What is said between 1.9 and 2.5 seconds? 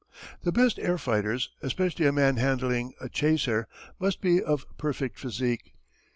a man